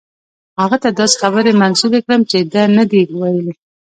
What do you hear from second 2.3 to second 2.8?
چې ده